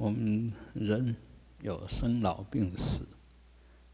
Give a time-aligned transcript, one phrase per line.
[0.00, 1.14] 我们人
[1.60, 3.06] 有生老病死，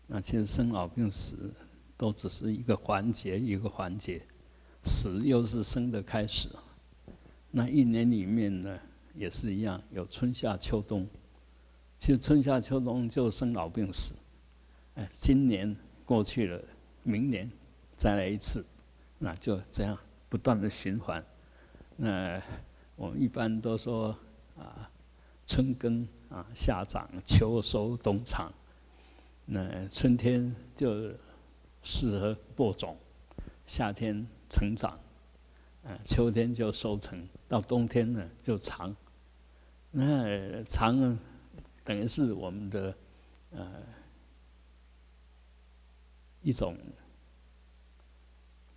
[0.06, 1.52] 那其实生老病死
[1.96, 4.22] 都只是一个环节，一个环节，
[4.84, 6.48] 死又是生的开始。
[7.50, 8.78] 那一年里面呢，
[9.16, 11.04] 也是一样，有春夏秋冬。
[11.98, 14.14] 其实春夏秋冬就生老病死。
[14.94, 16.62] 哎，今年过去了，
[17.02, 17.50] 明年
[17.96, 18.64] 再来一次，
[19.18, 19.98] 那就这样
[20.28, 21.20] 不断的循环。
[21.96, 22.40] 那
[22.94, 24.16] 我们一般都说
[24.56, 24.88] 啊。
[25.46, 28.52] 春耕啊，夏长，秋收，冬藏。
[29.44, 31.12] 那春天就
[31.82, 32.98] 适合播种，
[33.64, 34.98] 夏天成长，
[35.84, 38.94] 啊，秋天就收成，到冬天呢就藏。
[39.92, 41.16] 那藏
[41.84, 42.94] 等于是我们的
[43.50, 43.82] 呃
[46.42, 46.76] 一种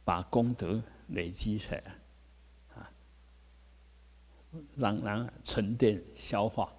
[0.04, 1.99] 把功德累积起来。
[4.76, 6.72] 让让沉淀消化，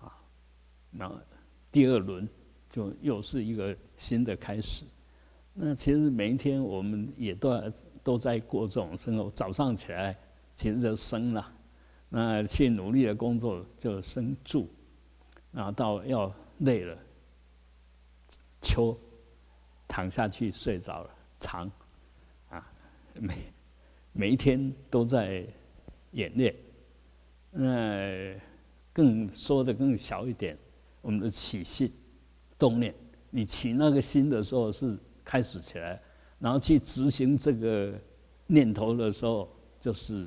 [0.00, 0.12] 啊，
[0.90, 1.12] 那
[1.70, 2.28] 第二轮
[2.70, 4.84] 就又是一个新的开始。
[5.52, 7.62] 那其实每一天我们也都
[8.02, 9.30] 都在过这种生活。
[9.30, 10.16] 早上起来
[10.54, 11.52] 其实就生了，
[12.08, 14.68] 那去努力的工作就生住，
[15.50, 16.98] 然后到要累了，
[18.62, 18.98] 秋
[19.86, 21.70] 躺下去睡着了，长，
[22.48, 22.72] 啊，
[23.14, 23.34] 每
[24.12, 25.44] 每一天都在
[26.12, 26.54] 演练。
[27.54, 28.34] 那
[28.94, 30.56] 更说的更小一点，
[31.02, 31.92] 我们的起心
[32.58, 32.94] 动念，
[33.28, 36.00] 你起那个心的时候是开始起来，
[36.38, 37.92] 然后去执行这个
[38.46, 39.46] 念头的时候
[39.78, 40.26] 就是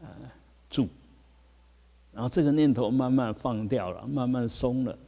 [0.00, 0.08] 呃
[0.68, 0.88] 住，
[2.12, 4.98] 然后这个念头慢慢放掉了，慢慢松了，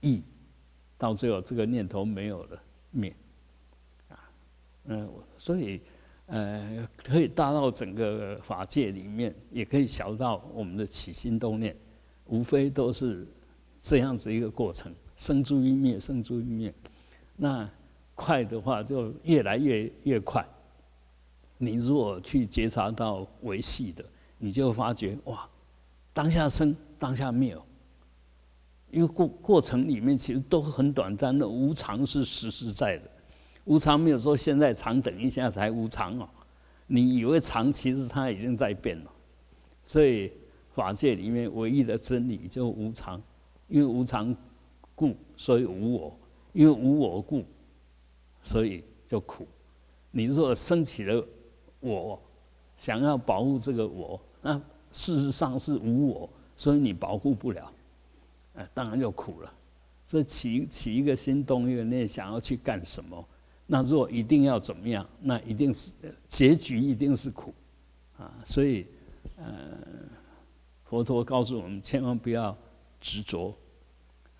[0.00, 0.22] 意，
[0.96, 3.12] 到最后这个念头没有了灭，
[4.08, 4.30] 啊，
[4.84, 5.80] 嗯，所以。
[6.28, 11.74] 呃，可以大到整个法界里面，也可以小到我们的起心动念，
[12.26, 13.26] 无非都是
[13.80, 16.72] 这样子一个过程，生诸于灭，生诸于灭。
[17.34, 17.68] 那
[18.14, 20.46] 快的话就越来越越快。
[21.56, 24.04] 你如果去觉察到维系的，
[24.36, 25.48] 你就发觉哇，
[26.12, 27.62] 当下生，当下灭哦。
[28.90, 33.10] 因为过过程里面其实都很短暂的，无常是实实在在的。
[33.68, 36.26] 无常没有说现在长等一下才无常哦，
[36.86, 39.12] 你以为长，其实它已经在变了。
[39.84, 40.32] 所以
[40.74, 43.20] 法界里面唯一的真理就无常，
[43.68, 44.34] 因为无常
[44.94, 46.10] 故，所以无我；
[46.54, 47.44] 因为无我故，
[48.40, 49.46] 所以就苦。
[50.12, 51.22] 你若升起了
[51.80, 52.18] 我，
[52.78, 54.58] 想要保护这个我，那
[54.92, 57.70] 事实上是无我，所以你保护不了，
[58.54, 59.52] 哎，当然就苦了。
[60.06, 63.22] 这起起一个心动一个念，想要去干什么？
[63.70, 65.92] 那若一定要怎么样，那一定是
[66.26, 67.52] 结局一定是苦，
[68.16, 68.86] 啊，所以，
[69.36, 69.78] 呃，
[70.84, 72.56] 佛陀告诉我们千万不要
[72.98, 73.54] 执着，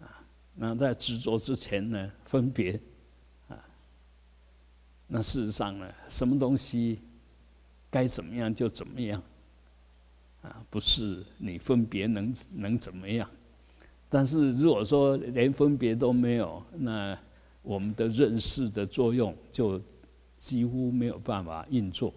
[0.01, 0.25] 啊，
[0.55, 2.81] 那在执着之前呢，分别，
[3.49, 3.63] 啊，
[5.07, 7.03] 那事实上呢，什么东西
[7.91, 9.23] 该怎么样就怎么样，
[10.41, 13.29] 啊，不是你分别能能怎么样，
[14.09, 17.19] 但是如果说连分别都没有，那。
[17.69, 19.79] 我们的认识的作用就
[20.39, 22.11] 几乎没有办法运作，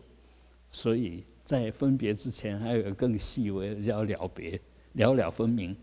[0.69, 4.57] 所以在分别之前，还有个更细微的叫了别，
[4.93, 5.75] 了了分明，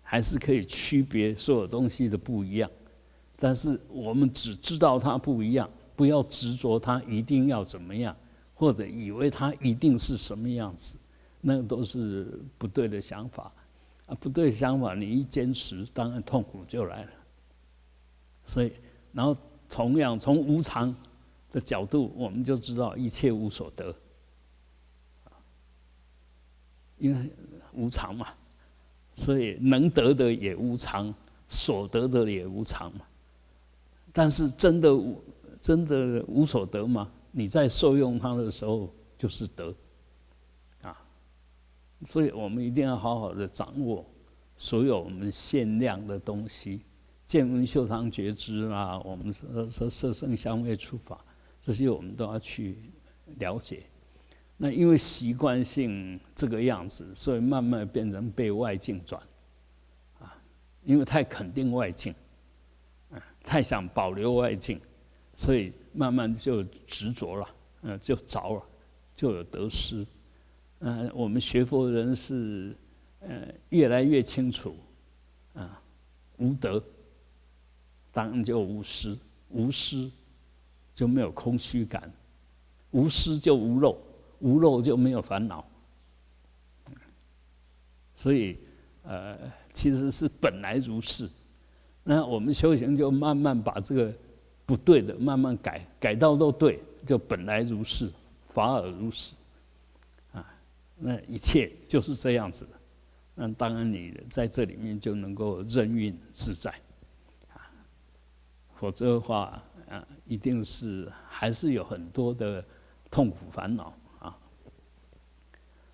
[0.00, 2.70] 还是可以区别所有东西的不一样。
[3.38, 8.16] 但是我们只知道它不一样，不要执着它一定要怎么样，
[8.54, 10.96] 或者以为它一定是什么样子，
[11.42, 13.52] 那都是不对的想法。
[14.06, 17.10] 啊，不对想法，你一坚持，当然痛苦就来了。
[18.46, 18.72] 所以。
[19.12, 19.36] 然后，
[19.68, 20.94] 同样从无常
[21.50, 23.94] 的角度，我们就知道一切无所得，
[26.98, 27.30] 因为
[27.72, 28.28] 无常嘛，
[29.12, 31.14] 所以能得的也无常，
[31.46, 33.00] 所得的也无常嘛。
[34.12, 35.22] 但是真的无
[35.60, 37.10] 真的无所得吗？
[37.30, 39.74] 你在受用它的时候就是得，
[40.82, 41.02] 啊，
[42.04, 44.04] 所以我们一定要好好的掌握
[44.56, 46.82] 所有我们限量的东西。
[47.32, 51.24] 见闻修藏觉知啦，我们说说色声香味触法，
[51.62, 52.76] 这些我们都要去
[53.38, 53.84] 了解。
[54.58, 59.18] 那因为习惯性这个样子，所以慢慢变成被外境转，
[60.18, 60.36] 啊，
[60.84, 62.14] 因为太肯定外境，
[63.10, 64.78] 啊，太想保留外境，
[65.34, 67.48] 所以慢慢就执着了，
[67.80, 68.62] 嗯，就着了，
[69.14, 70.06] 就有得失。
[70.80, 72.76] 嗯，我们学佛人是，
[73.20, 74.76] 呃，越来越清楚，
[75.54, 75.82] 啊，
[76.36, 76.84] 无德。
[78.12, 79.18] 当然就无私，
[79.48, 80.10] 无私
[80.94, 82.12] 就没有空虚感，
[82.90, 83.96] 无私就无漏，
[84.40, 85.64] 无漏就没有烦恼。
[88.14, 88.56] 所以
[89.02, 89.36] 呃，
[89.72, 91.28] 其实是本来如是。
[92.04, 94.12] 那我们修行就慢慢把这个
[94.66, 98.10] 不对的慢慢改，改到都对，就本来如是，
[98.52, 99.34] 法尔如是，
[100.32, 100.54] 啊，
[100.98, 102.70] 那一切就是这样子的。
[103.34, 106.74] 那当然你在这里面就能够任运自在，
[108.82, 112.64] 否则的话啊，一定是还是有很多的
[113.12, 114.36] 痛苦烦恼啊。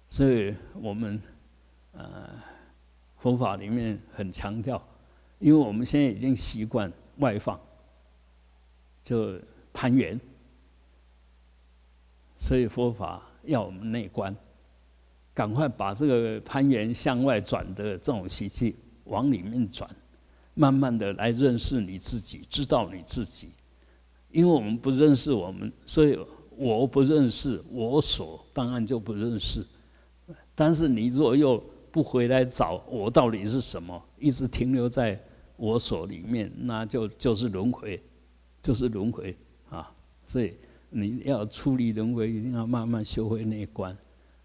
[0.08, 1.20] 所以我们
[1.92, 2.30] 呃
[3.18, 4.82] 佛法里面很强调。
[5.38, 7.60] 因为我们现在已经习惯外放，
[9.04, 9.38] 就
[9.70, 10.18] 攀缘，
[12.38, 14.34] 所以佛法要我们内观，
[15.34, 18.74] 赶快把这个攀缘向外转的这种习气
[19.04, 19.88] 往里面转，
[20.58, 23.52] 慢慢的来认识你自己，知道你自己。
[24.30, 26.18] 因为我们不认识我们，所以
[26.56, 29.64] 我不认识我所，当然就不认识。
[30.54, 31.62] 但是你若又
[31.92, 35.18] 不回来找我到底是什么，一直停留在。
[35.60, 38.00] 我所里面，那就就是轮回，
[38.62, 39.36] 就是轮回
[39.68, 39.92] 啊！
[40.24, 40.54] 所以
[40.88, 43.90] 你要出离轮回，一定要慢慢修会内观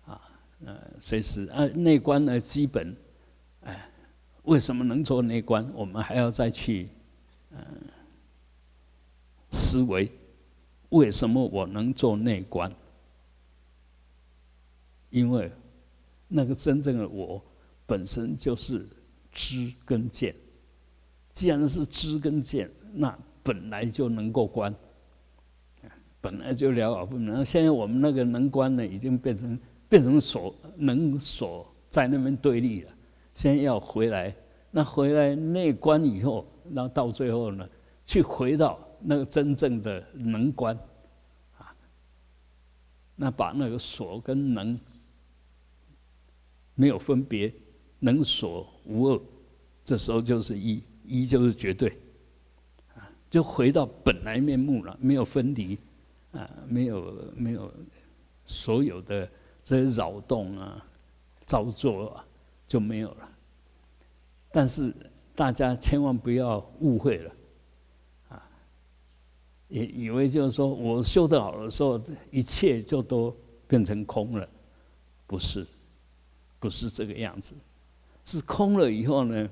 [0.08, 0.20] 啊。
[0.66, 2.96] 呃，随时啊，内观呢，基本，
[4.44, 5.70] 为什么能做内观？
[5.74, 6.90] 我们还要再去
[7.52, 7.60] 嗯
[9.52, 10.12] 思维，
[10.90, 12.72] 为什么我能做内观？
[15.10, 15.52] 因为
[16.28, 17.42] 那个真正的我
[17.86, 18.88] 本身就是
[19.32, 20.36] 知跟见。
[21.34, 24.74] 既然是知跟见，那本来就能够观，
[26.22, 27.44] 本来就了了不能。
[27.44, 29.60] 现在我们那个能观呢，已经变成
[29.90, 32.93] 变成所能所在那边对立了。
[33.34, 34.36] 先要回来，
[34.72, 37.68] 那回来内观以后，然后到最后呢，
[38.06, 40.78] 去回到那个真正的能观，
[41.58, 41.76] 啊，
[43.16, 44.80] 那把那个所跟能
[46.76, 47.54] 没有分别，
[48.00, 49.22] 能所无二，
[49.84, 50.84] 这时候就是一。
[51.06, 51.90] 一就是绝对，
[52.96, 55.78] 啊，就回到本来面目了，没有分离，
[56.32, 57.70] 啊，没有没有
[58.46, 59.30] 所有的
[59.66, 60.88] 这些扰动啊、
[61.46, 62.26] 造作啊
[62.68, 63.30] 就没有了。
[64.52, 64.94] 但是
[65.36, 67.32] 大家千万不要误会了，
[68.30, 68.50] 啊，
[69.68, 73.36] 以以为就是说我修得好的时候，一切就都
[73.68, 74.48] 变成空了，
[75.26, 75.66] 不是，
[76.60, 77.56] 不是这个样子，
[78.26, 79.50] 是空了以后呢？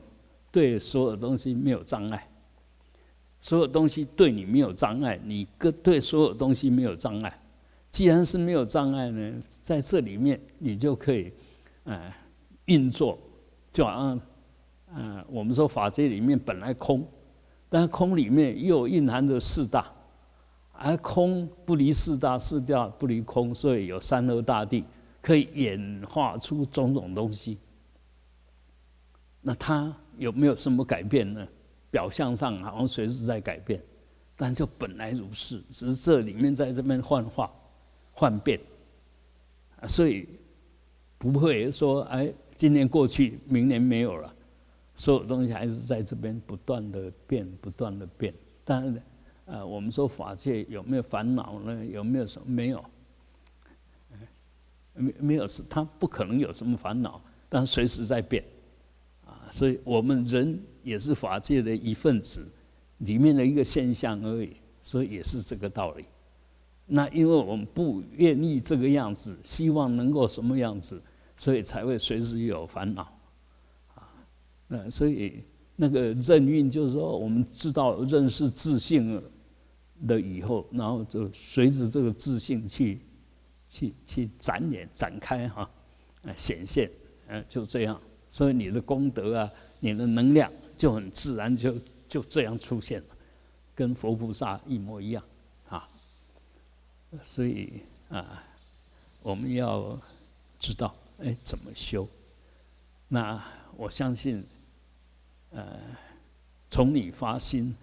[0.52, 2.30] 对所有东西没有障碍，
[3.40, 7.42] 所有东西对你没有障碍，你跟对所有东西没有障碍。
[7.90, 11.32] 既然是没有障碍呢，在这里面你就可以，
[11.86, 12.14] 呃，
[12.72, 13.18] 运作，
[13.72, 14.22] 就好像，
[14.94, 17.06] 呃，我们说法界里面本来空，
[17.70, 19.92] 但空里面又蕴含着四大，
[20.72, 24.84] 而空不离四大，四大不离空，所以有三河大地，
[25.22, 27.58] 可以演化出种种东西。
[29.42, 29.94] 那它。
[30.18, 31.48] 有没有什么改变呢？
[31.90, 33.82] 表象上好像随时在改变，
[34.36, 37.52] 但就本来如是，只是这里面在这边幻化、
[38.12, 38.60] 幻变，
[39.88, 40.28] 所以
[41.18, 42.32] 不会说哎，
[42.62, 44.32] 今年过去，明年没有了，
[44.94, 48.32] 所有东西还是在这边不断的变，不断的变。
[48.64, 49.02] 但是，
[49.46, 51.84] 呃，我们说法界有没有烦恼呢？
[51.84, 52.46] 有没有什么？
[52.48, 52.86] 没有，
[54.94, 57.20] 没没有是，它不可能有什么烦恼，
[57.50, 58.44] 但随时在变。
[59.26, 62.48] 啊所以我们人也是法界的一份子，
[63.00, 66.06] 里面的一个现象而已，所以也是这个道理。
[66.86, 71.02] 那因为我们不愿意这个样子，希望能够什么样子，
[71.42, 73.02] 所以才会随时有烦恼，
[73.96, 74.08] 啊，
[74.68, 75.44] 那所以
[75.76, 79.20] 那个任运就是说，我们知道认识自信
[80.02, 83.02] 了以后，然后就随着这个自信去
[83.72, 85.68] 去去展演展开哈，
[86.22, 86.88] 啊显现，
[87.28, 88.00] 嗯就这样。
[88.30, 91.74] 所以你的功德啊，你的能量就很自然就
[92.08, 93.08] 就这样出现了，
[93.74, 95.24] 跟佛菩萨一模一样
[95.68, 95.90] 啊。
[97.24, 98.44] 所以啊，
[99.24, 100.00] 我们要
[100.60, 102.08] 知道哎怎么修。
[103.08, 103.44] 那
[103.76, 104.44] 我相信，
[105.52, 105.80] 呃，
[106.70, 107.76] 从你发心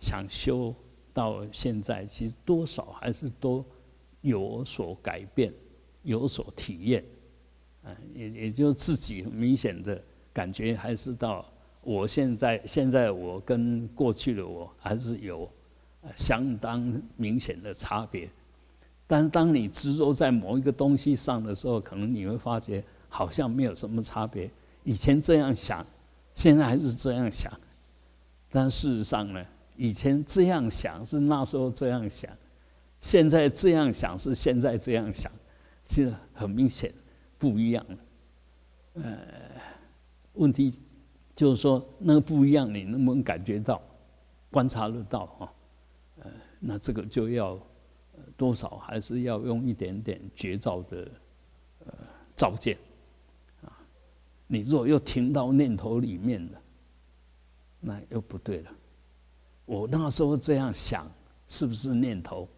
[0.00, 0.74] 想修
[1.12, 3.64] 到现在，其实多少还是都
[4.20, 5.52] 有所改变，
[6.02, 7.04] 有所体验。
[8.14, 10.02] 也也就自己明显的
[10.32, 11.46] 感觉，还是到
[11.82, 15.48] 我现在现在我跟过去的我还是有
[16.16, 18.28] 相当明显的差别。
[19.06, 24.50] 但是当你执着在某一个东西上的时候，可能你会发觉好像没有什么差别。
[24.84, 25.86] 以前这样想，
[26.34, 27.52] 现在还是这样想。
[28.50, 29.44] 但事实上呢，
[29.76, 32.30] 以前这样想是那时候这样想，
[33.00, 35.30] 现在这样想是现在这样想，
[35.84, 36.92] 其实很明显。
[37.38, 37.98] 不一样了，
[38.94, 39.18] 呃，
[40.32, 40.80] 问题
[41.34, 43.82] 就是说那个不一样，你能不能感觉到、
[44.50, 45.52] 观察得到啊？
[46.20, 47.60] 呃，那这个就要
[48.36, 51.08] 多少还是要用一点点绝招的
[51.86, 51.92] 呃
[52.36, 52.76] 照见
[53.62, 53.72] 啊。
[54.46, 56.60] 你如果又停到念头里面了，
[57.80, 58.70] 那又不对了。
[59.64, 61.10] 我那时候这样想，
[61.48, 62.48] 是不是念头？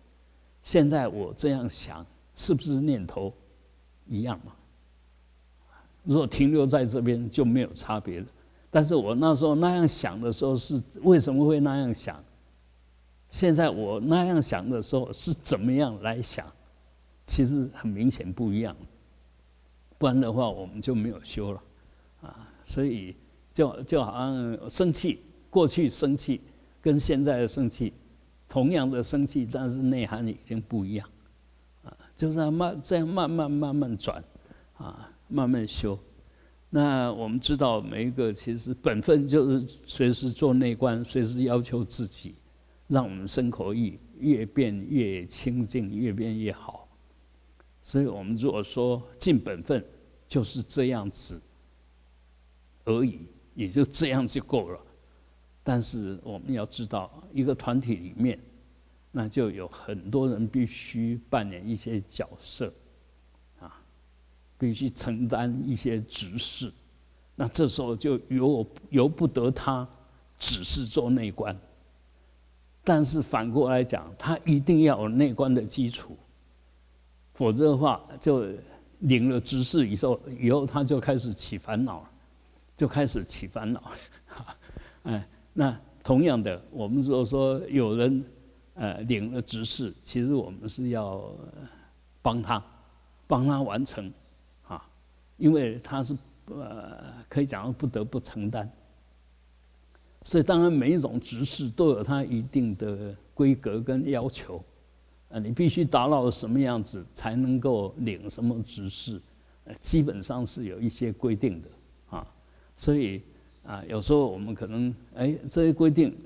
[0.62, 3.33] 现在我这样想，是不是念头
[4.07, 4.53] 一样嘛？
[6.05, 8.27] 如果停留在这边就没有差别了。
[8.71, 12.23] 但是我那时候那样想的时候是为什么会那样想？
[13.31, 16.47] 现在我那样想的时候是怎么样来想？
[17.27, 18.75] 其实很明显不一样。
[19.99, 21.63] 不然的话，我们就没有修了
[22.23, 22.49] 啊。
[22.65, 23.15] 所以
[23.53, 25.21] 就就好像生气，
[25.51, 26.41] 过去生气
[26.81, 27.93] 跟现在的生气。
[28.49, 31.07] 同样的生气，但是内涵已经不一样，
[31.85, 34.25] 啊，就是慢这样慢慢慢慢转，
[34.79, 35.99] 啊，慢慢修。
[36.71, 42.37] 那我们知道，每一个其实本分就是随时做内观，随时要求自己，
[42.88, 46.88] 让我们生口意越变越清净，越变越好。
[47.80, 49.83] 所以我们如果说尽本分，
[50.26, 51.40] 就是这样子
[52.85, 53.21] 而已，
[53.54, 54.80] 也就这样就够了。
[55.62, 58.38] 但是我们要知道，一个团体里面，
[59.12, 62.73] 那就有很多人必须扮演一些角色，
[63.61, 63.80] 啊，
[64.59, 66.73] 必须承担一些职事。
[67.35, 69.88] 那这时候就由我由不得他
[70.38, 71.57] 只是做内观，
[72.88, 76.16] 但是反过来讲，他一定要有内观的基础，
[77.35, 78.47] 否则的话，就
[79.00, 82.11] 领了知识以后，以后他就开始起烦恼了，
[82.78, 83.83] 就开始起烦恼，
[85.04, 85.28] 哎。
[85.52, 88.25] 那同样的，我们如果说有人
[88.73, 91.30] 呃领了执事，其实我们是要
[92.23, 92.64] 帮他，
[93.26, 94.11] 帮他完成
[94.66, 94.83] 啊，
[95.37, 96.16] 因为他是
[96.47, 98.71] 呃可以讲不得不承担。
[100.25, 104.63] 所以当然每一种执事都有它一定的规格跟要求，
[105.31, 109.21] 啊，你必须达到什么样子才能够领什么执事，
[109.81, 111.69] 基本上是有一些规定的
[112.11, 112.27] 啊，
[112.77, 113.23] 所以。
[113.65, 116.17] 啊，有时候我们可能哎，这些规定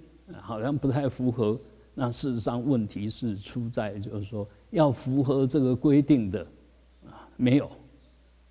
[0.41, 1.59] 好像不太符合。
[1.93, 6.47] 那事实上问题是出在就是说，要符合这个规定的
[7.05, 7.69] 啊，没有，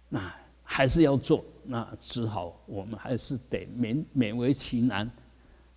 [0.09, 5.09] 那还是要做，那只好我们还是得勉勉为其难。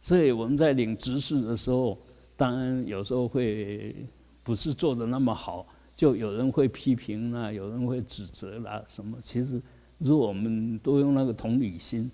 [0.05, 1.99] 所以我们在领执事的时候，
[2.37, 3.97] 当然有时候会
[4.45, 9.19] 不是做的那么好，就有人会批评啊，有人会指责啦什么。
[9.21, 9.61] 其实
[9.99, 12.09] 如果我们都用那个同理心。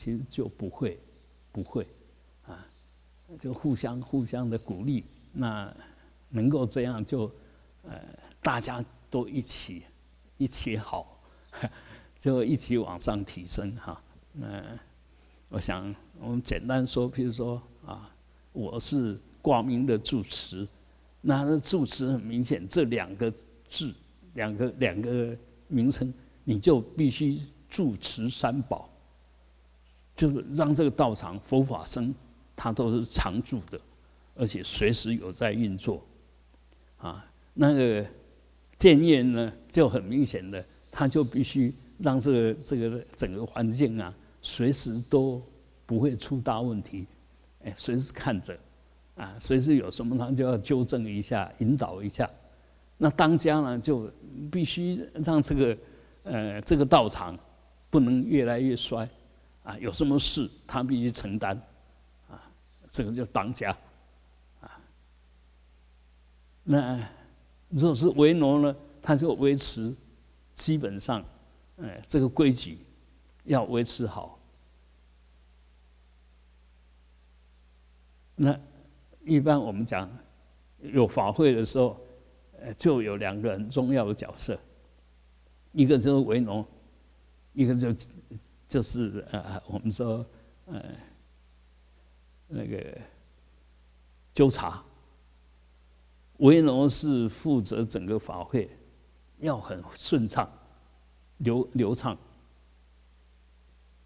[0.00, 0.96] 其实就不会，
[1.50, 1.84] 不会，
[2.46, 2.64] 啊，
[3.36, 5.74] 就互相互相的鼓励，那
[6.28, 7.28] 能够这样就，
[7.82, 8.00] 呃，
[8.40, 9.82] 大家都一起
[10.36, 11.20] 一起好，
[12.16, 14.00] 就一起往上提升哈。
[14.32, 14.62] 那
[15.48, 18.10] 我想我们简单说，比如说啊，
[18.52, 20.66] 我是挂名的住持，
[21.20, 23.32] 那住持很明显，这两个
[23.68, 23.92] 字，
[24.34, 25.36] 两个两个
[25.68, 26.12] 名称，
[26.44, 28.88] 你就必须住持三宝。
[30.14, 32.12] 就是让这个道场佛法僧，
[32.56, 33.80] 他都是常住的，
[34.34, 36.04] 而且随时有在运作，
[36.98, 37.24] 啊，
[37.54, 38.04] 那个
[38.76, 45.42] 建业呢就很明显的，他就必须让这个这个整个环境啊，随时都
[45.86, 47.06] 不会出大问题，
[47.64, 48.58] 哎，随时看着，
[49.16, 52.28] 啊，随时有什么他就要纠正一下，引导一下。
[52.96, 54.10] 那当家呢就
[54.50, 55.78] 必须让这个
[56.24, 57.38] 呃这个道场
[57.90, 59.08] 不能越来越衰。
[59.64, 61.54] 啊，有什么事他必须承担，
[62.30, 62.40] 啊，
[62.90, 63.76] 这个叫当家，
[64.62, 64.80] 啊，
[66.64, 67.06] 那
[67.68, 69.94] 如果是为奴呢，他就维持
[70.54, 71.22] 基本上，
[71.82, 72.78] 哎，这个规矩
[73.48, 74.38] 要维持好。
[78.36, 78.58] 那
[79.24, 80.08] 一般我们讲
[80.80, 82.00] 有法会的时候，
[82.60, 84.56] 呃，就有两个很重要的角色，
[85.72, 86.64] 一个就是为农，
[87.52, 87.92] 一个就。
[88.68, 90.22] 就是呃，我们说
[90.66, 90.84] 呃，
[92.48, 92.98] 那个
[94.34, 94.84] 纠察，
[96.36, 98.68] 维农是负责整个法会，
[99.38, 100.46] 要很顺畅、
[101.38, 102.14] 流流畅。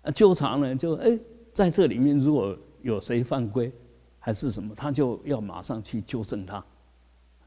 [0.02, 1.18] 啊，纠察呢，就哎，
[1.52, 3.72] 在这里面如果有谁犯规，
[4.18, 6.64] 还是什么，他就要马上去纠正他，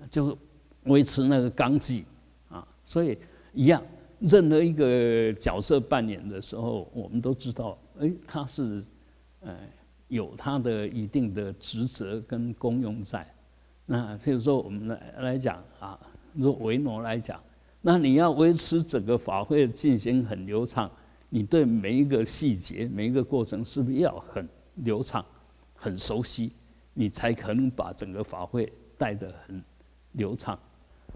[0.10, 0.38] 就
[0.84, 2.06] 维持那个纲纪
[2.50, 3.18] 啊，所以
[3.54, 3.82] 一样。
[4.20, 8.84] 任何一个角色扮演的时候，我们都知道，哎，他是，
[9.42, 9.54] 呃，
[10.08, 13.30] 有他的一定的职责跟功用在。
[13.86, 16.00] 那譬如说，我们来来讲啊，
[16.34, 17.40] 如维诺来讲，
[17.82, 20.90] 那你要维持整个法会进行很流畅，
[21.36, 25.26] 你对每一个细节、每一个过程，是不是要很流畅、
[25.74, 26.54] 很熟悉，
[26.94, 29.62] 你才可能把整个法会带得很
[30.14, 30.58] 流畅？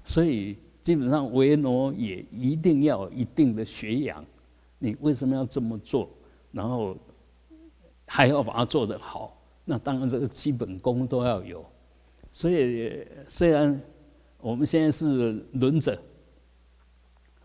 [0.03, 4.21] 所以基本上维诺也一定要有一定的学养。
[4.77, 6.09] 你为什么要这么做？
[6.51, 6.97] 然后
[8.05, 9.41] 还要把它做得好？
[9.63, 11.65] 那当然这个基本功都要有。
[12.29, 13.81] 所以虽然
[14.41, 15.97] 我们现在是轮着，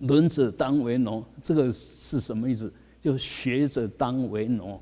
[0.06, 2.72] 轮着当为农，这个是什么意思？
[3.00, 4.80] 就学着当为农，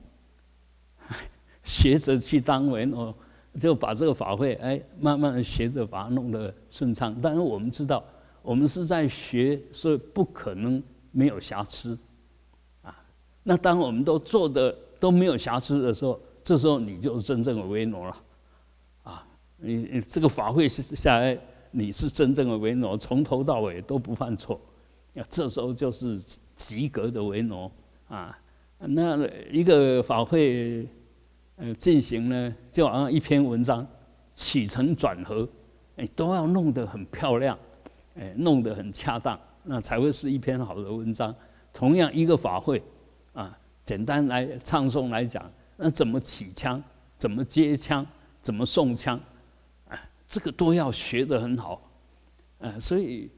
[1.65, 3.13] 学着去当为农，
[3.59, 7.17] 就把这个法会哎，慢慢的学着把它弄得顺畅。
[7.21, 8.05] 但是我们知道，
[8.43, 11.99] 我们是在学，所以不可能没有瑕疵
[12.83, 12.97] 啊。
[13.43, 18.17] 那当我们都做的都没有瑕疵的时候，这时候你就真正的维诺了，
[19.03, 19.27] 啊，
[19.57, 21.39] 你你这个法会下来，
[21.71, 24.61] 你是真正的维诺，从头到尾都不犯错，
[25.31, 26.19] 这时候就是
[26.57, 27.71] 及格的为奴
[28.09, 28.39] 啊。
[28.79, 30.87] 那一个法会，
[31.57, 33.87] 呃，进行呢，就好像一篇文章
[34.33, 35.49] 起承转合，
[35.97, 37.59] 哎，都要弄得很漂亮，
[38.15, 41.35] 哎，弄得很恰当，那才会是一篇好的文章。
[41.73, 42.83] 同样一个法会。
[43.35, 46.83] 啊，简单来唱诵来讲，那怎么起枪，
[47.17, 48.07] 怎么接枪，
[48.43, 49.19] 怎么送枪，
[49.89, 51.81] 啊，这个都要学得很好，
[52.59, 53.31] 啊，所以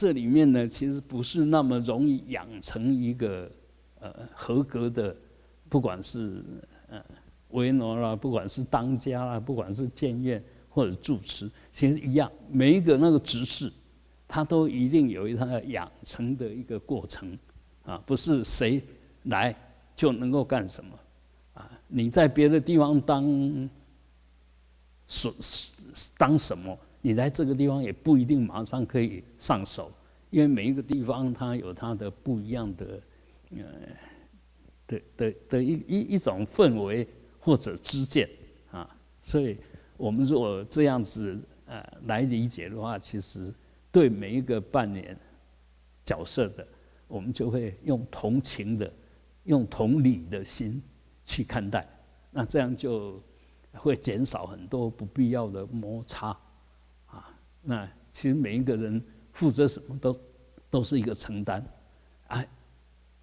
[0.00, 3.50] 这里面呢，其实不是那么容易养成一个
[3.98, 5.16] 呃合格的，
[5.68, 6.40] 不管是
[6.88, 7.04] 呃
[7.48, 13.72] 维诺啦，不管是当家啦，不管是建院或者住持，其实一样，每一个那个执事，
[14.28, 17.36] 他都一定有一他养成的一个过程，
[17.84, 18.80] 啊，不是谁。
[19.24, 19.54] 来
[19.96, 20.90] 就能够干什么？
[21.54, 23.68] 啊，你在别的地方当
[25.08, 25.34] 所
[26.16, 26.78] 当什么？
[27.00, 29.92] 你来这个地方也不一定马上可以上手，
[30.30, 33.02] 因为每一个地方它有它的不一样的
[33.50, 33.64] 呃
[34.86, 37.06] 的的的一一一种氛围
[37.38, 38.28] 或者知见
[38.70, 38.88] 啊。
[39.22, 39.56] 所以
[39.96, 43.52] 我们如果这样子呃来理解的话，其实
[43.90, 45.16] 对每一个扮演
[46.04, 46.66] 角色的，
[47.06, 48.92] 我们就会用同情的。
[49.44, 50.82] 用同理的心
[51.24, 51.88] 去看待，
[52.30, 53.18] 那这样就
[53.72, 56.38] 会减少很多不必要的摩擦。
[57.62, 60.20] 那其实每一个人负责什么都
[60.70, 61.64] 都是一个承担，
[62.28, 62.48] 哎，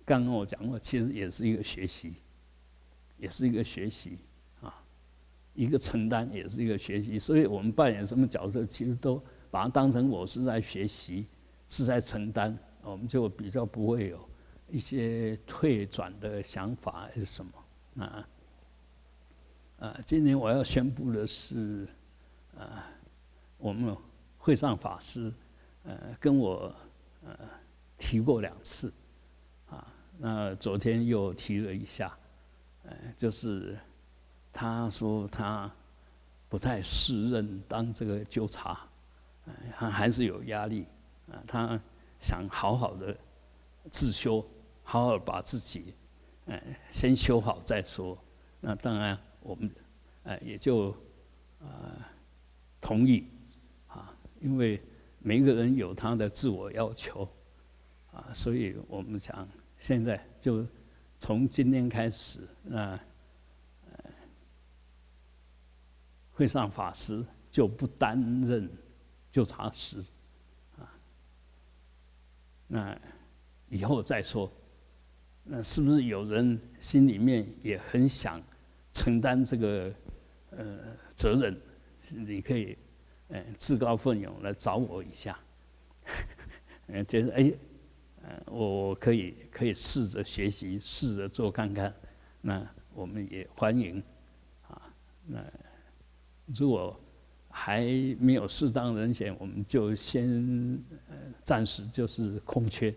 [0.05, 2.15] 刚刚我讲过，其实也是一个学习，
[3.17, 4.19] 也是一个学习
[4.61, 4.83] 啊，
[5.53, 7.17] 一个承担也是一个学习。
[7.17, 11.27] 所以我们扮演什么角色，其实都把它当成我是在学习，
[11.69, 14.29] 是在承担，我们就比较不会有。
[14.67, 18.03] 一些退转的想法还是什么？
[18.03, 18.27] 啊
[19.77, 19.99] 啊！
[20.05, 21.87] 今年我要宣布的是，
[22.57, 22.91] 啊，
[23.59, 23.95] 我们
[24.45, 25.33] 会上法师，
[25.85, 26.71] 呃，跟我
[27.25, 27.35] 呃
[27.97, 28.93] 提过两次，
[29.67, 29.87] 啊，
[30.19, 32.15] 那昨天又提了一下，
[32.83, 33.75] 呃，就是
[34.53, 35.71] 他说他
[36.47, 38.87] 不太适任当这个纠察，
[39.75, 40.85] 他还是有压力，
[41.31, 41.81] 啊，他
[42.21, 43.17] 想好好的
[43.89, 44.45] 自修。
[44.87, 45.95] 好好把自己，
[46.45, 48.15] 呃，先修好再说。
[48.61, 49.67] 那当然，我们，
[50.21, 50.95] 呃，也就，
[51.59, 51.97] 呃，
[52.79, 53.25] 同意，
[54.41, 54.81] 因为
[55.19, 57.27] 每个人有他的自我要求，
[58.11, 59.47] 啊，所以我们想
[59.79, 60.65] 现在就
[61.19, 62.99] 从今天开始，那，
[63.87, 64.03] 呃，
[66.31, 68.69] 会上法师就不担任
[69.31, 70.03] 就查师，
[70.77, 70.93] 啊，
[72.67, 72.99] 那
[73.69, 74.51] 以后再说。
[75.47, 78.41] 那是不是有人心里面也很想
[78.93, 79.93] 承担这个
[80.49, 80.79] 呃
[81.15, 81.55] 责任？
[82.09, 82.75] 你可以
[83.29, 85.37] 呃自告奋勇来找我一下，
[86.87, 87.53] 嗯 觉得哎，
[88.23, 91.93] 呃我我可以可以试着学习，试着做看看。
[92.41, 94.01] 那我们也欢迎
[94.67, 94.81] 啊。
[95.25, 95.43] 那
[96.47, 96.99] 如果
[97.49, 97.83] 还
[98.19, 100.79] 没有适当人选，我们就先
[101.43, 102.93] 暂时就是空缺。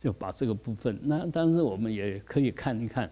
[0.00, 3.10] 就把这个部分，那但是我们也可以看一看，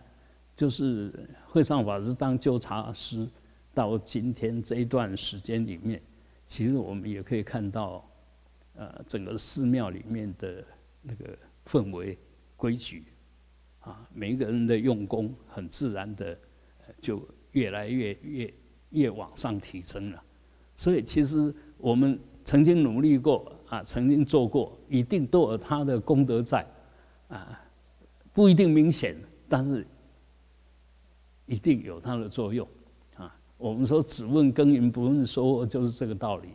[0.56, 1.12] 就是
[1.44, 3.28] 会上法师当纠察师
[3.74, 6.00] 到今天这一段时间里面，
[6.46, 8.08] 其实我们也可以看到，
[8.74, 10.64] 呃，整个寺庙里面的
[11.02, 12.16] 那个氛围、
[12.56, 13.04] 规矩，
[13.80, 16.38] 啊，每一个人的用功，很自然的
[17.02, 18.54] 就越来越越
[18.90, 20.22] 越往上提升了。
[20.74, 26.66] 所以其实我们曾经努力过啊，曾经做过，一定都有他的功德在。
[27.28, 27.60] 啊，
[28.32, 29.16] 不一定明显，
[29.48, 29.84] 但是
[31.46, 32.68] 一定有它的作用。
[33.58, 36.48] 我们说只问耕耘不问收获，就是这个道理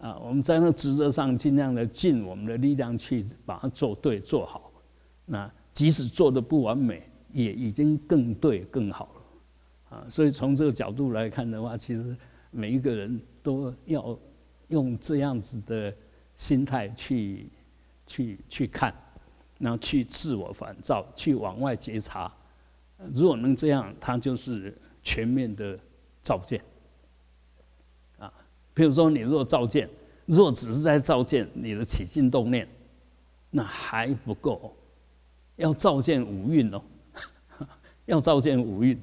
[0.00, 0.18] 啊。
[0.18, 4.72] 我们在那职责上尽量的尽我们的力量去把它做对做好。
[5.26, 12.16] 那即使做的不完美，也已经更对更好了，啊，所以从这个角度来看的话，其实
[12.50, 14.18] 每一个人都要
[14.68, 15.94] 用这样子的
[16.34, 17.48] 心态去
[18.06, 18.92] 去去看，
[19.58, 22.32] 然后去自我反照，去往外觉察。
[23.14, 25.78] 如果能这样，他就是全面的
[26.30, 26.62] 照见。
[28.20, 28.32] 啊，
[28.72, 29.90] 比如说你若照见，
[30.26, 32.68] 若只是在照见你的起心动念，
[33.50, 34.72] 那还不够，
[35.56, 36.80] 要照见五蕴哦。
[38.06, 38.96] 要照见五蕴，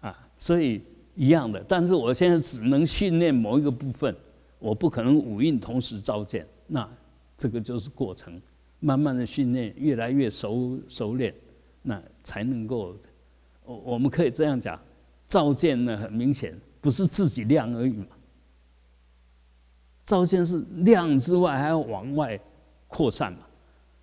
[0.00, 0.80] 啊，所以
[1.16, 1.60] 一样的。
[1.66, 4.14] 但是我现在只能训练某一个部分，
[4.60, 6.46] 我不可能五蕴同时照见。
[6.68, 6.88] 那
[7.36, 8.40] 这个就是过程，
[8.78, 11.34] 慢慢的训练，越来越熟熟练，
[11.82, 12.94] 那才能够。
[13.64, 14.80] 我我们可以这样讲，
[15.30, 18.08] 照见呢，很明显不是自己亮而已嘛。
[20.04, 22.38] 照见是亮之外，还要往外
[22.88, 23.38] 扩散嘛。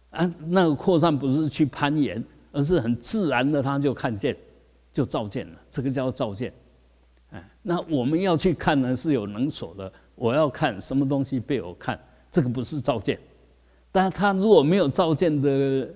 [0.10, 2.24] 啊，那个扩散不是去攀岩。
[2.54, 4.36] 而是很自然的，他就看见，
[4.92, 5.60] 就照见了。
[5.70, 6.52] 这个叫照见。
[7.30, 9.92] 哎，那我们要去看呢，是有能所的。
[10.16, 12.00] 我要看什么东西被我看，
[12.32, 13.20] 这个不是照见。
[13.92, 15.88] 但他如果没有照见的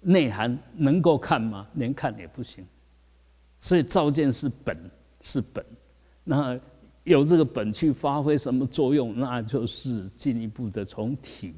[0.00, 1.66] 内涵，能够看吗？
[1.74, 2.66] 连看也不行。
[3.64, 4.76] 所以照见是本，
[5.22, 5.64] 是本。
[6.22, 6.60] 那
[7.04, 11.54] 有这个本去发挥什么作用，那就是进一步的从体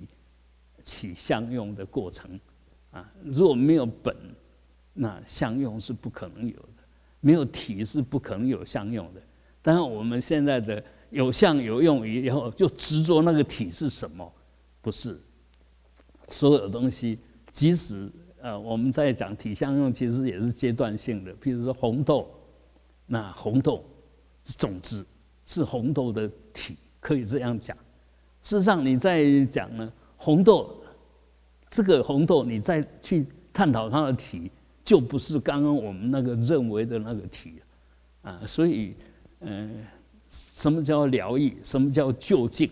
[0.84, 2.38] 起相用的过程。
[2.92, 4.16] 啊，如果没有本，
[4.94, 6.80] 那相用是不可能有的；
[7.18, 9.20] 没有体是不可能有相用的。
[9.60, 14.32] 但是我们现在的有相有用以后，就执着那个体是什么？
[14.80, 15.20] 不是，
[16.28, 17.18] 所有的东西，
[17.50, 18.08] 即使
[18.46, 21.34] 呃我们在讲体相用，其实也是阶段性的。
[21.34, 22.30] 譬如说红豆，
[23.04, 23.84] 那红豆
[24.56, 25.04] 种子
[25.44, 27.76] 是红豆的体，可以这样讲。
[28.42, 30.80] 事实上，你在讲呢，红豆。
[31.68, 34.52] 这个红豆，你再去探讨它的体，
[34.84, 37.54] 就不是刚刚我们那个认为的那个体
[38.22, 38.40] 啊。
[38.46, 38.94] 所以，
[39.40, 39.84] 嗯，
[40.30, 41.56] 什么叫疗愈？
[41.64, 42.70] 什么叫就近？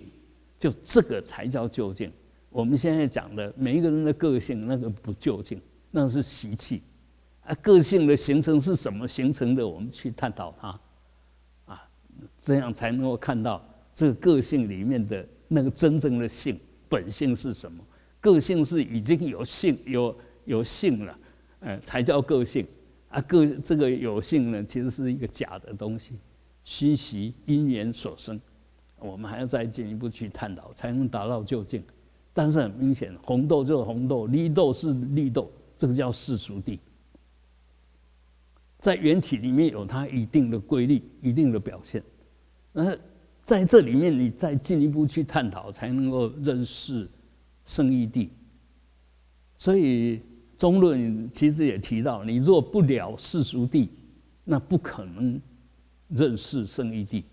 [0.56, 2.12] 就这个才叫就近。
[2.54, 6.84] 我们现在讲的每一个人的个性，那个不究竟，那是习气
[7.42, 7.52] 啊。
[7.56, 9.66] 个性的形成是什么形成的？
[9.66, 10.80] 我们去探讨它
[11.64, 11.88] 啊，
[12.40, 13.60] 这样才能够看到
[13.92, 16.56] 这个个性里面的那个真正的性
[16.88, 17.84] 本性是什么。
[18.20, 21.18] 个性是已经有性有有性了，
[21.58, 22.64] 呃，才叫个性
[23.08, 23.20] 啊。
[23.22, 26.14] 个这个有性呢，其实是一个假的东西，
[26.62, 28.40] 虚习因缘所生。
[29.00, 31.82] 我们还要再进一步去探讨，才能达到究竟。
[32.34, 36.78] 但是很明显，红豆就是红豆，绿豆是绿豆，这个叫世俗地。
[38.80, 42.02] 在缘起里面有它一定的规律、一定的表现。
[42.72, 42.94] 那
[43.42, 47.08] 在这里面，你再进一步去探讨，才能够认识。
[47.66, 48.28] 圣义地，
[49.56, 50.20] 所以
[50.58, 53.88] 中论其实也提到，你若不了世俗地，
[54.44, 55.40] 那不可能
[56.08, 57.24] 认识圣义地。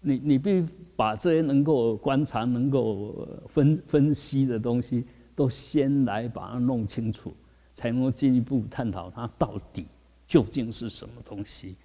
[0.00, 5.04] 你你必须把这些能够观察、能够分分析的东西，
[5.34, 7.34] 都先来把它弄清楚，
[7.74, 9.86] 才能够进一步探讨它到底
[10.26, 11.76] 究竟是什么东西。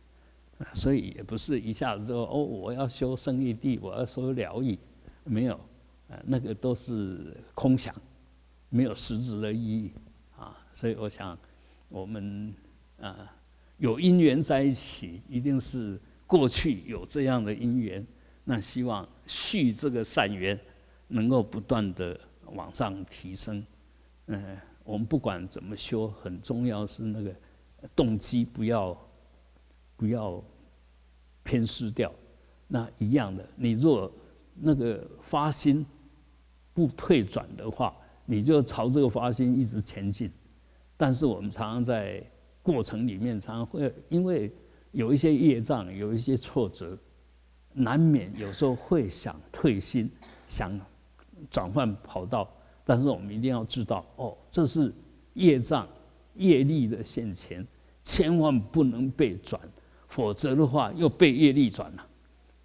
[0.73, 4.77] 所以也不是一下子说哦，我要修圣义地，我要修疗愈，
[5.23, 5.59] 没有。
[6.25, 7.95] 那个都是空想，
[8.67, 9.91] 没有实质的意义
[10.37, 11.39] 啊，所以我想，
[11.87, 12.53] 我们
[12.99, 13.33] 啊
[13.77, 15.97] 有因缘在一起，一定是
[16.31, 18.07] 过去有这样的因缘，
[18.45, 20.57] 那希望续这个善缘，
[21.09, 22.17] 能够不断的
[22.53, 23.61] 往上提升。
[24.27, 27.35] 嗯，我们不管怎么修，很重要是那个
[27.93, 28.97] 动机不要
[29.97, 30.41] 不要
[31.43, 32.09] 偏失掉。
[32.69, 34.09] 那一样的，你若
[34.55, 35.85] 那个发心。
[36.73, 37.93] 不退转的话，
[38.25, 40.31] 你就朝这个发心一直前进。
[40.95, 42.23] 但是我们常常在
[42.63, 44.49] 过程里面，常常会因为
[44.91, 46.97] 有一些业障，有一些挫折，
[47.73, 50.09] 难免有时候会想退心，
[50.47, 50.79] 想
[51.49, 52.51] 转换跑道。
[52.83, 54.93] 但是我们一定要知道，哦，这是
[55.33, 55.87] 业障、
[56.35, 57.65] 业力的现前，
[58.03, 59.61] 千万不能被转，
[60.07, 62.07] 否则的话又被业力转了。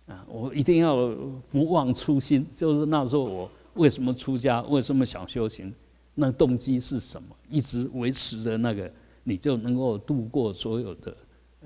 [0.06, 1.08] 啊，我一定要
[1.50, 3.50] 不忘初心，就是那时候我。
[3.74, 4.62] 为什么出家？
[4.62, 5.70] 为什么想修行？
[6.14, 7.36] 那动机是什么？
[7.50, 8.90] 一直维持着那个，
[9.22, 11.14] 你就能够度过所有的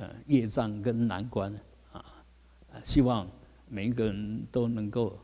[0.00, 1.54] 呃业障跟难关
[1.92, 2.02] 啊！
[2.82, 3.30] 希望
[3.68, 5.18] 每一个人都能够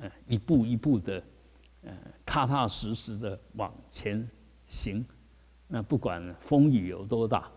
[0.00, 1.22] 呃一步一步的
[1.82, 1.92] 呃
[2.24, 4.26] 踏踏实实的往前
[4.66, 5.04] 行。
[5.68, 7.50] 那不管风雨有多大，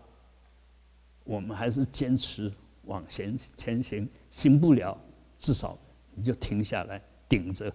[1.24, 2.52] 我们还是坚持
[2.84, 4.06] 往前前行。
[4.30, 4.98] 行不了，
[5.38, 5.78] 至少
[6.14, 7.72] 你就停下来顶着。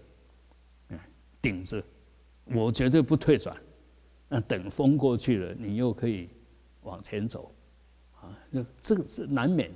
[0.90, 1.00] 嗯
[1.42, 1.84] 顶着，
[2.46, 3.58] 我绝对不退转。
[4.30, 6.30] 那等风过去了，你又可以
[6.82, 7.52] 往前走，
[8.24, 9.70] 啊，就这个是难免，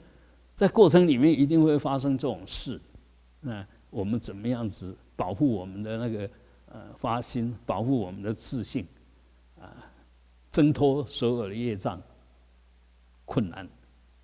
[0.56, 2.80] 在过程里面一定会发生这种事，
[3.42, 6.30] 那我们怎么样子保护我们的那个
[6.68, 8.88] 呃发心，保护我们的自信，
[9.60, 9.76] 啊，
[10.52, 12.02] 挣脱所有的业障
[13.26, 13.68] 困难，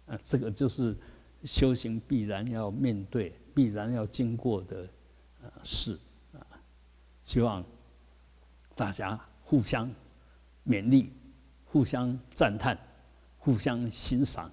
[0.08, 0.96] 啊，这个就是
[1.44, 4.88] 修行必然要面对、必然要经过的
[5.42, 6.00] 呃事。
[6.34, 6.40] 啊，
[7.22, 7.64] 希望
[8.76, 9.92] 大家互相
[10.66, 11.12] 勉励。
[11.66, 12.78] 互相赞叹，
[13.44, 14.50] 互相欣赏，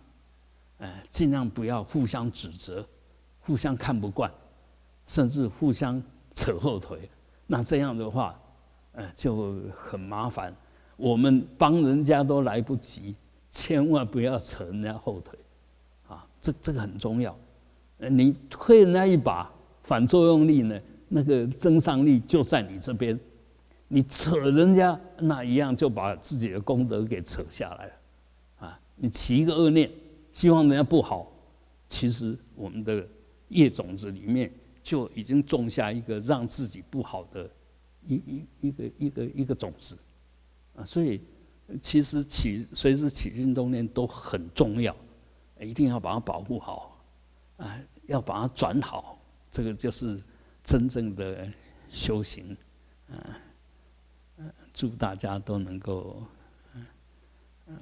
[0.79, 2.85] 哎，尽量不要互相指责，
[3.39, 4.29] 互相看不惯，
[5.07, 6.03] 甚至互相
[6.35, 7.09] 扯后腿。
[7.47, 8.37] 那这样的话，
[8.95, 10.53] 呃，就很麻烦。
[10.97, 13.15] 我们帮人家都来不及，
[13.49, 15.39] 千万不要扯人家后腿，
[16.09, 17.37] 啊，这这个很重要。
[17.97, 19.49] 你推人家一把，
[19.85, 23.19] 反作用力呢，那个增上力就在你这边。
[23.87, 27.93] 你扯人家那一样，就把自己的功德给扯下来了，
[29.03, 29.91] 你起一个恶念，
[30.31, 31.33] 希望人家不好，
[31.89, 33.09] 其实我们的
[33.49, 37.51] 业种子里面就已经种下一个让自己不好的
[38.07, 39.97] 一一一个一个一个种子，
[40.77, 40.85] 啊！
[40.85, 41.23] 所以
[41.81, 44.95] 其实起随时起心动念都很重要，
[45.59, 47.03] 一定要把它保护好，
[47.57, 49.19] 啊，要把它转好，
[49.51, 50.23] 这个就是
[50.63, 51.51] 真正的
[51.89, 52.57] 修行，
[53.09, 53.17] 啊。
[54.73, 56.23] 祝大家都能够，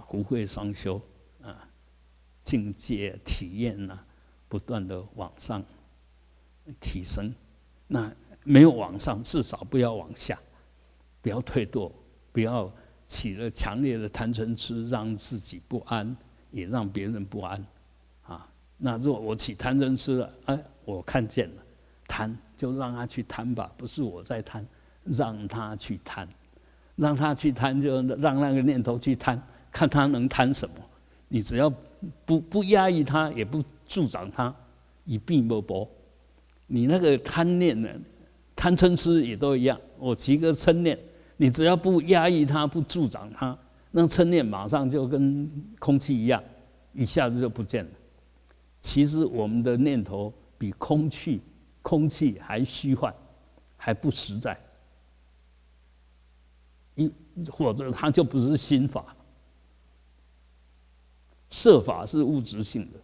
[0.08, 1.00] 福慧双修
[1.42, 1.68] 啊，
[2.44, 3.98] 境界体验呢，
[4.48, 5.62] 不断的往上
[6.80, 7.32] 提升。
[7.86, 8.12] 那
[8.44, 10.38] 没有往上，至少不要往下，
[11.20, 11.92] 不要退堕，
[12.32, 12.72] 不要
[13.06, 16.16] 起了强烈的贪嗔痴，让自己不安，
[16.50, 17.64] 也让别人不安。
[18.22, 21.62] 啊，那如果我起贪嗔痴了，哎，我看见了
[22.06, 24.66] 贪，就让他去贪吧，不是我在贪，
[25.04, 26.28] 让他去贪。
[26.96, 29.40] 让他去贪，就让那个念头去贪，
[29.78, 30.74] 看他能贪什么。
[31.28, 31.72] 你只要
[32.26, 34.52] 不不压抑他，也不助长他，
[35.04, 35.88] 以病莫薄。
[36.66, 37.88] 你那个贪念呢，
[38.56, 39.80] 贪嗔痴也都一样。
[39.96, 40.98] 我起个嗔念，
[41.36, 43.56] 你只要不压抑他，不助长他，
[43.92, 46.42] 那嗔念马上就跟空气一样，
[46.92, 47.90] 一下子就不见了。
[48.80, 51.40] 其实我们的念头比空气
[51.82, 53.14] 空气还虚幻，
[53.76, 54.58] 还不实在。
[56.96, 57.08] 一
[57.48, 59.14] 或者它就不是心法，
[61.50, 62.98] 设法是物质性的，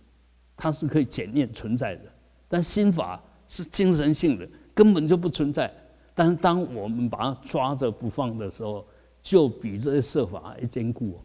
[0.57, 2.03] 它是可以检验存在的，
[2.49, 5.73] 但心法是精神性的，根本就不存在。
[6.15, 8.87] 但是当我们把它抓着不放的时候，
[9.23, 11.21] 就比这些设法还坚固。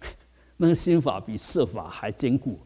[0.56, 2.58] 那个心法比设法还坚固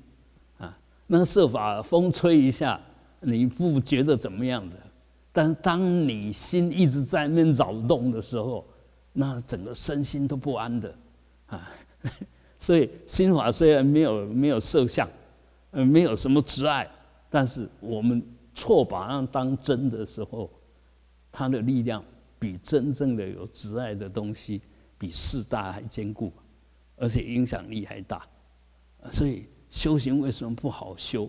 [0.58, 0.78] 啊！
[1.06, 2.80] 那个设法风吹一下，
[3.20, 4.76] 你不觉得怎么样的？
[5.32, 8.66] 但是当你心一直在那边扰动的时候，
[9.12, 10.94] 那整个身心都不安的，
[11.46, 11.70] 啊，
[12.62, 15.08] 所以心法虽然没有没有色相，
[15.72, 16.88] 呃，没有什么执爱，
[17.28, 18.22] 但是我们
[18.54, 20.48] 错把它当真的时候，
[21.32, 22.04] 它的力量
[22.38, 24.60] 比真正的有执爱的东西，
[24.96, 26.32] 比四大还坚固，
[26.94, 28.24] 而且影响力还大，
[29.10, 31.28] 所以修行为什么不好修？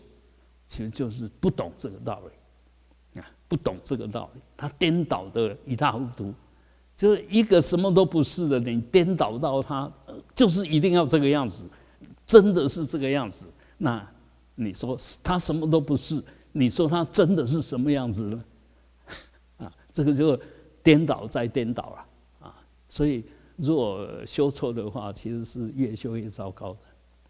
[0.68, 6.32] 其实就是不懂这个道理，啊，不懂这个道理，他颠倒的一塌糊涂。
[6.96, 9.92] 就是一个什么都不是的，你颠倒到他，
[10.36, 11.66] 就是一定要这个样子，
[12.26, 13.48] 真的是这个样子。
[13.78, 14.08] 那
[14.56, 18.44] 你说他什么都不是，你说他真的是什么样子呢？
[19.66, 20.40] 啊，这个就
[20.84, 22.56] 颠倒再颠倒了啊。
[22.88, 23.26] 所以
[23.56, 26.80] 如果修错的话，其实是越修越糟糕的，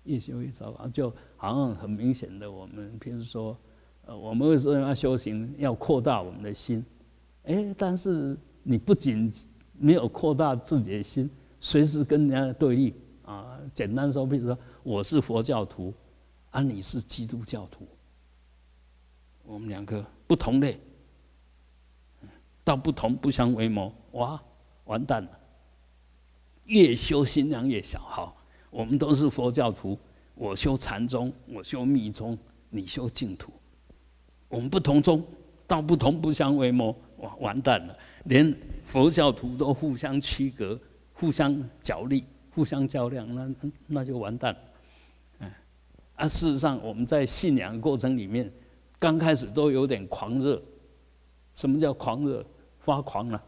[0.04, 0.88] 越修越糟糕。
[0.90, 3.58] 就好像很明显的，我们譬如说，
[4.06, 5.56] 呃，我们为什么要修行？
[5.58, 6.86] 要扩大我们的心。
[7.46, 9.32] 哎，但是你不仅
[9.84, 12.94] 没有扩大自己的心，随时跟人家对立
[13.26, 13.60] 啊！
[13.76, 15.94] 简单说，比如说我是佛教徒，
[16.52, 17.86] 啊，你是基督教徒，
[19.44, 20.80] 我们两个不同类，
[22.64, 24.42] 道不同不相为谋，哇，
[24.86, 25.30] 完蛋了！
[26.64, 28.00] 越修心量越小。
[28.00, 28.38] 好，
[28.70, 30.00] 我们都是佛教徒，
[30.34, 32.38] 我修禅宗，我修密宗，
[32.70, 33.52] 你修净土，
[34.48, 35.22] 我们不同宗，
[35.68, 37.98] 道不同不相为谋，哇，完蛋了！
[38.26, 38.56] 连
[38.86, 40.80] 佛教徒都互相区隔、
[41.14, 43.56] 互相角力、互相较量，那
[43.88, 44.56] 那就完蛋。
[45.40, 45.52] 嗯，
[46.16, 48.52] 啊，事实上我们在信仰过程里面，
[49.00, 50.62] 刚开始都有点狂热。
[51.56, 52.46] 什么叫狂热？
[52.80, 53.44] 发狂了，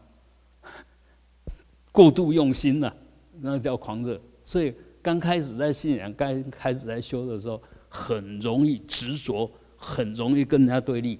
[1.92, 2.96] 过度用心了，
[3.40, 4.20] 那叫狂热。
[4.42, 11.18] 所以刚开始在信仰、刚开始在修的时候，很容易执着，很容易跟人家对立。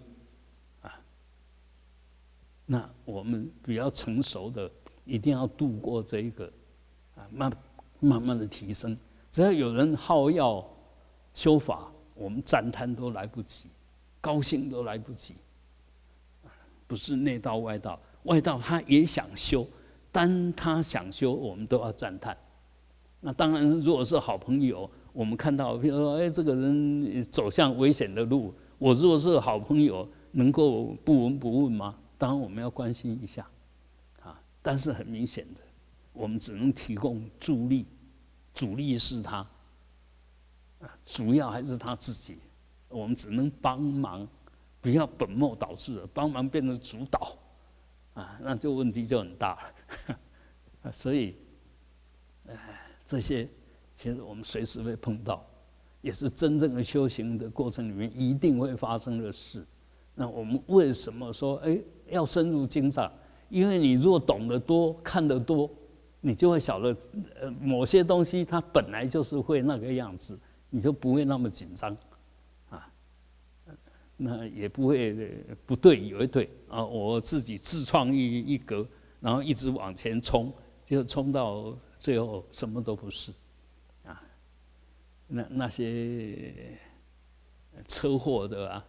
[2.67, 4.71] 那我们比较成熟的，
[5.05, 6.51] 一定要度过这一个，
[7.15, 7.53] 啊，慢
[8.01, 8.97] 慢慢的提升。
[9.31, 10.67] 只要有人好要
[11.33, 13.69] 修法，我们赞叹都来不及，
[14.21, 15.35] 高兴都来不及。
[16.89, 19.67] 不是内道外道，外道他也想修，
[20.11, 22.37] 但他想修，我们都要赞叹。
[23.21, 31.97] 那当然，如果是好朋友，我们看到，比如说，哎，这个人走向危险的路，我如果是好朋友，能够不闻不问吗？
[32.19, 33.47] 当然，我们要关心一下，
[34.23, 35.61] 啊，但是很明显的，
[36.13, 37.87] 我们只能提供助力，
[38.55, 39.39] 主力是他，
[40.81, 42.39] 啊，主要还是他自己，
[42.89, 44.27] 我们只能帮忙。
[44.79, 47.37] 不要本末倒置，帮忙变成主导，
[48.15, 50.17] 啊，那就问题就很大了。
[50.85, 51.37] 啊所以，
[52.47, 52.57] 哎，
[53.05, 53.49] 这些
[53.97, 55.45] 其实我们随时会碰到，
[56.03, 59.67] 也是真正的修行的过程里面一定会发生的事。
[60.15, 63.11] 那我们为什么说哎要深入经藏？
[63.49, 65.71] 因为你如果懂得多、看得多，
[66.21, 66.97] 你就会晓得，
[67.41, 70.39] 呃，某些东西它本来就是会那个样子，
[70.69, 71.97] 你就不会那么紧张。
[72.69, 72.89] 啊
[74.19, 76.83] 那也不会不对，以为对啊！
[76.83, 78.89] 我自己自创一一格，
[79.21, 80.51] 然后一直往前冲，
[80.87, 83.31] 就冲到最后什么都不是
[84.07, 84.23] 啊！
[85.27, 86.79] 那那些
[87.87, 88.87] 车祸的啊，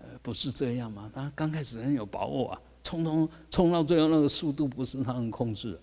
[0.00, 1.10] 呃，不是这样吗？
[1.14, 5.80] 他刚开始很有把握啊，冲冲冲到最后那个速度不是他能控制的，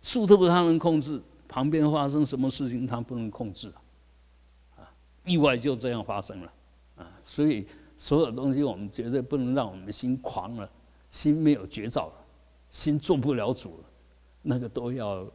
[0.00, 3.72] 速度不是他能控制，旁边发生什么事情他不能控制
[4.76, 4.88] 啊！
[5.24, 6.52] 意外就这样发生了。
[6.96, 10.70] 啊，所以所有东西我们绝对不能让我们的心狂了，
[11.10, 12.14] 心没有绝招了，
[12.70, 13.84] 心做不了主了，
[14.42, 15.26] 那个都要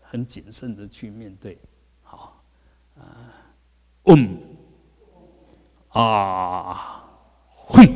[0.00, 1.58] 很谨慎的去面对。
[2.02, 2.42] 好，
[2.96, 3.34] 啊，
[4.04, 4.38] 嗯，
[5.96, 7.00] 啊，
[7.68, 7.95] 哼。